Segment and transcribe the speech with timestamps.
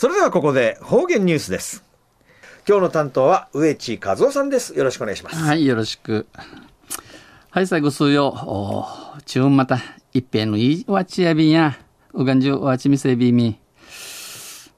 [0.00, 1.84] それではここで方言ニュースです。
[2.66, 4.74] 今日の担当は植地和夫さんです。
[4.74, 5.36] よろしくお願いします。
[5.36, 6.26] はいよろしく。
[7.50, 8.34] はい最後数曜。
[9.26, 9.78] 中また
[10.14, 11.78] 一平のいいわちやびんや
[12.14, 13.58] うがんじゅうわちみせびみ。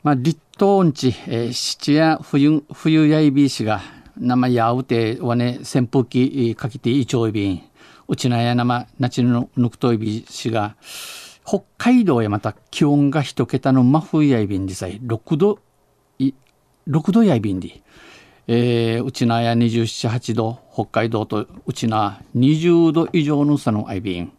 [0.02, 3.80] まあ立冬んち、えー、七や冬冬やいびしが
[4.18, 7.62] 生やうてわね扇風機かけていちょいびん。
[8.08, 10.74] うちなや生なちのぬくといびしが
[11.44, 15.58] 北海道へまた気温が一桁の真冬やいびんでさえ6度
[16.88, 17.80] 6度やいびんで、
[18.48, 20.58] えー、うちなや27、8度。
[20.72, 24.32] 北海道とうちな20度以上の差のあいびん。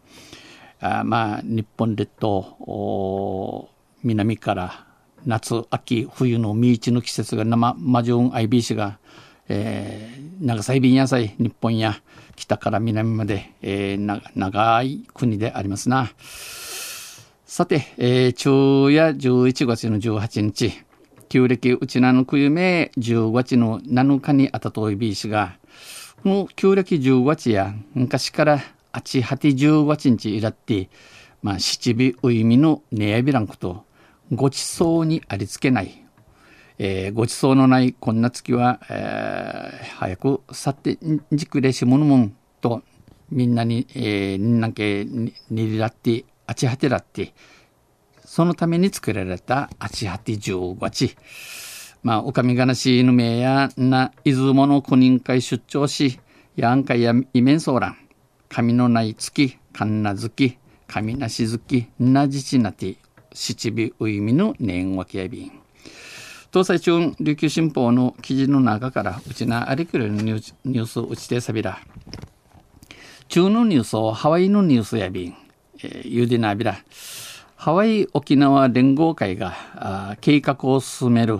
[0.79, 3.69] あまあ日本列島
[4.03, 4.85] 南から
[5.25, 8.97] 夏秋冬の未知の季節が生魔女アイビー氏が、
[9.47, 12.01] えー、長崎便野菜日本や
[12.35, 16.11] 北から南まで、えー、長い国でありますな。
[17.53, 20.73] さて、えー、昼夜11月の18日、
[21.29, 25.59] 旧暦うちなの冬め10月の7日にあたといびいしが、
[26.23, 28.59] この旧暦10月や昔から
[28.91, 30.89] あちはて10月日いらって、
[31.43, 33.85] まあ、七尾ういみのねやびらんこと、
[34.31, 36.03] ごちそうにありつけない、
[36.79, 40.97] えー、ごちそうのないこんな月は、えー、早く去って
[41.31, 42.81] じくれしものもんと
[43.29, 47.33] みんなに、えー、んなけにりらってあちはてらって
[48.25, 51.15] そのために作られたあちはて十五地
[52.01, 56.19] まあおかみがなしの名やな出雲の公認会出張し
[56.55, 57.97] やんかやイメンソーラン
[58.49, 62.97] 神のない月かんな月神なし月なじちなて
[63.33, 65.51] 七尾ウイミの年わけやびん。
[66.51, 71.79] 東西中琉球新報の記事の中からうちなありくるニュースうちてさびら。
[73.27, 75.35] 中のニュースをハワイのニュースやびん、
[75.83, 76.77] えー、ゆでなびら
[77.55, 81.39] ハワイ沖縄連合会が計画を進める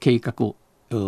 [0.00, 0.54] 計画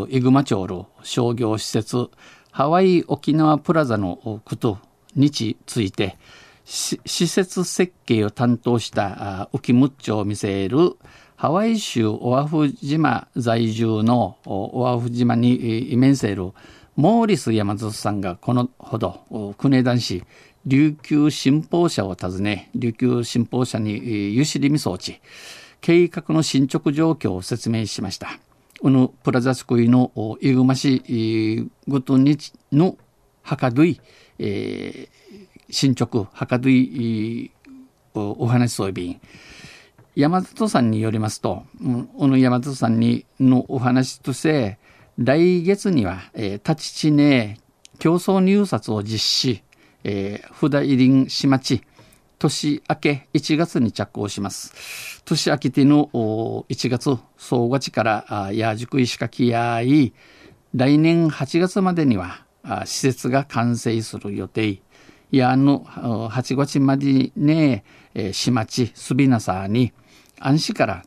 [0.09, 2.11] イグマ町の商業施設
[2.51, 4.79] ハワイ沖縄プラザのこと
[5.17, 6.19] について
[6.65, 10.97] 施設設計を担当した浮むっちょを見せる
[11.37, 16.53] ハワイ州オアフ島在住のオアフ島に面せる
[16.97, 20.23] モーリス山里さんがこのほど国枝市
[20.67, 25.21] 琉球新報社を訪ね琉球新報社にゆしりみ装置
[25.81, 28.39] 計画の進捗状況を説明しました。
[28.81, 32.39] このプラザスクイのイグマ市ごとに
[32.73, 32.97] の
[33.43, 34.01] はかどい、
[34.39, 35.25] えー
[35.71, 37.51] 進捗はかどい
[38.15, 39.21] お話そうびん
[40.15, 41.65] 山里さんによりますと、
[42.17, 44.79] この山里さんにのお話として
[45.19, 47.61] 来月には、えー、立ち地ね
[47.99, 49.63] 競争入札を実施、
[50.03, 51.83] えー、札入りん市町
[52.39, 55.23] 年明け1月に着工します。
[55.25, 56.11] 年明けての
[56.69, 60.13] 1月総合地からやじく石垣やい
[60.75, 62.45] 来年8月までには
[62.85, 64.83] 施設が完成する予定。
[65.31, 67.85] やの8月までね、
[68.33, 69.93] 市町すびなさに
[70.39, 71.05] 安市から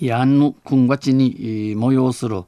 [0.00, 2.44] やんの今月に催する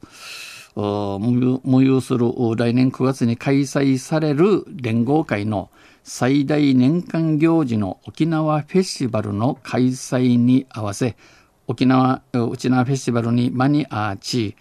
[0.75, 5.69] 催する来年9月に開催される連合会の
[6.03, 11.15] 最大年間行事の沖縄フェスティバルの開催に合わせ
[11.67, 14.55] 沖縄沖縄フェスティバルに間に合ち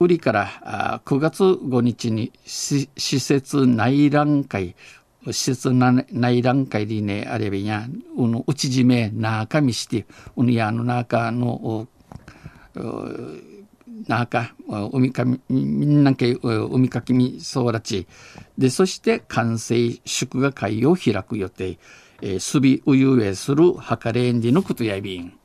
[0.00, 4.74] 売りから9月5日に施設内覧会
[5.26, 10.06] 施設内段階でねあればやうの内締め中見して
[10.36, 11.88] うのやの中の
[14.08, 14.54] 中
[14.92, 18.06] 海かみみんなけ海かきみそうらち。
[18.58, 21.78] でそして完成祝賀会を開く予定。
[22.38, 25.38] すびうゆえするはかれんでのことやびん。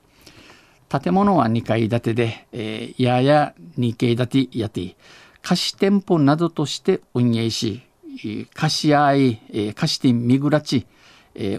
[0.89, 4.95] 建物は2階建てで、えー、やや2階建てやて。
[5.41, 7.81] 貸し店舗などとして運営し。
[8.53, 10.87] 貸し合い、貸してみぐらち、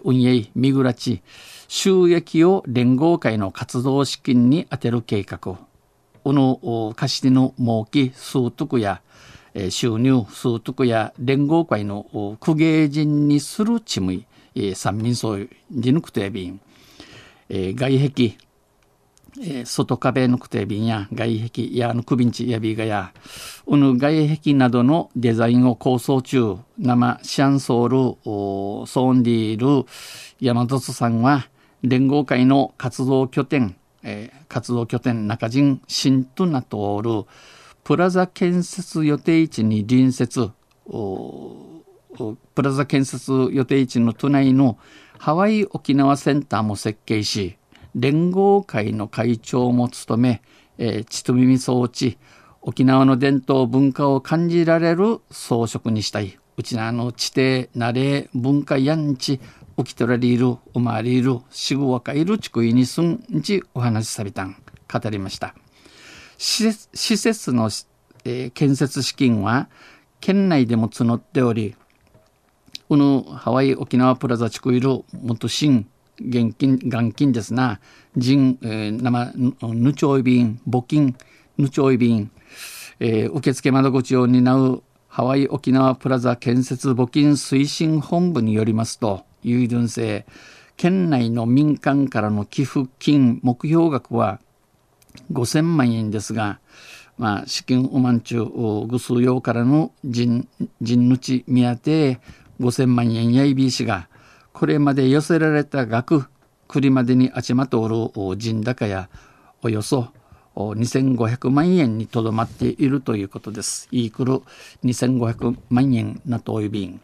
[0.05, 1.22] 運営みぐらち、
[1.69, 5.69] 収益を連合会の活動資金に充てる計画
[6.25, 9.02] この貸し手の儲け数徳や
[9.70, 14.26] 収入数徳や連合会の公芸人にするちむい
[14.75, 15.38] 三民層
[15.70, 16.61] じぬくとやびん
[17.49, 18.37] 外壁、
[19.64, 23.12] 外壁のくてびんや外壁やのくびんちやびがや
[23.66, 29.87] うぬ外壁などのデザインを構想中生シャンソールソーンディール
[30.40, 31.49] 山里さんは
[31.82, 37.25] 連合会の活動拠点、えー、活動拠点中陣新となっておる
[37.85, 40.50] プラザ建設予定地に隣接
[42.55, 44.79] プラザ建設予定地の都内の
[45.19, 47.56] ハワイ沖縄センターも設計し
[47.94, 50.43] 連合会の会長も務め、
[50.79, 52.19] えー、ちと耳装置、
[52.62, 56.38] 沖縄の伝統文化を感じられる装飾にしたい。
[56.56, 59.41] うちなの地底、慣れ、文化やんち、
[59.85, 64.56] 起きとらりいる、おまわりいる、しぐわかいるちくいにすんちお話しさびたん、
[64.93, 65.55] 語りました。
[66.38, 67.71] 施設の、
[68.25, 69.69] えー、建設資金は
[70.21, 71.77] 県内でも募っており、
[72.88, 75.87] このハワイ沖縄プラザ地区いる元新
[76.21, 77.81] 現金元金ですな
[78.17, 79.33] 人、えー、生
[79.75, 81.17] ぬちょい便募金
[81.56, 82.31] ぬちょい便、
[82.99, 90.26] えー、受付窓口を担うハワイ沖縄プラザ建設募金推進本部によりますと有順性
[90.76, 94.40] 県内の民間からの寄付金目標額は
[95.32, 96.60] 5000万円ですが、
[97.19, 100.48] まあ、資金おまんちゅうぐ数用からの人
[100.81, 102.20] 人ぬち見当て
[102.60, 104.08] 5000万円やいびいしが、
[104.52, 106.26] これまで寄せられた額、
[106.69, 109.08] くりまでにあちまとおる人高や、
[109.62, 110.08] およそ
[110.56, 113.88] 2500万円にとどまっているということです。
[113.90, 114.42] イークル
[114.84, 117.00] 2500万円なとおびん。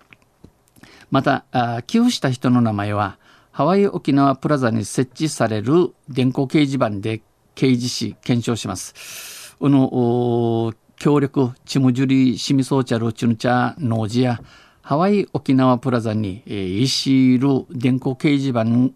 [1.11, 3.19] また、寄付した人の名前は、
[3.53, 7.23] ハワイ沖縄プラザに設置される電光掲示板で
[7.55, 9.57] 掲示し検証します。
[9.59, 14.41] この協力、チムジュリ、シミソーチャル、チュヌチャ、ノージや、
[14.83, 18.95] ハワイ沖縄プラザに、えー、イシール電光掲示板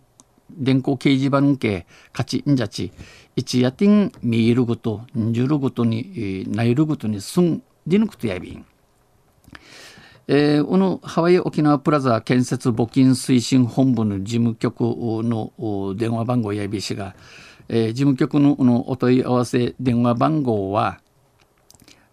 [0.51, 2.93] 電光掲示板系勝ちんじゃち
[3.35, 8.65] 一夜天見えるごとんじゅるごとに、えー、ないるごとにすんでぬくとやびん
[10.32, 14.82] えー、このハワイ沖縄プラザ建設募金推進本部の事務局
[15.25, 15.53] の
[15.97, 17.17] 電話番号やびしが、
[17.69, 21.00] えー、事務局ののお問い合わせ電話番号は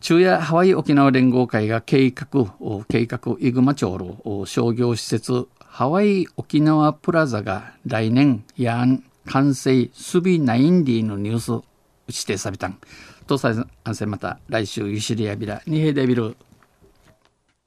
[0.04, 2.28] 中夜ハワイ沖縄連合会が計画、
[2.90, 11.66] 計画イグマ町の商業施設ハワイ沖縄プラザが来年やん完成すびナインディのニュース
[12.10, 12.78] 指定されたん。
[13.28, 16.36] とさんせまた来週ゆしりやびらにへでびる。